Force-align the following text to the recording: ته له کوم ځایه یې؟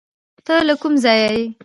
ته 0.45 0.53
له 0.67 0.73
کوم 0.81 0.93
ځایه 1.03 1.29
یې؟ 1.35 1.45